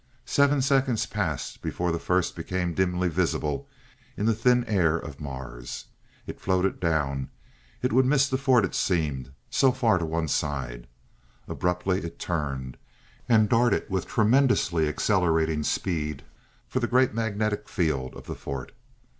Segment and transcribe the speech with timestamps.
[0.25, 3.69] Seven seconds passed before the first became dimly visible
[4.17, 5.85] in the thin air of Mars.
[6.25, 7.29] It floated down,
[7.83, 10.87] it would miss the fort it seemed so far to one side
[11.47, 12.77] Abruptly it turned,
[13.29, 16.23] and darted with tremendously accelerating speed
[16.67, 18.71] for the great magnetic field of the fort.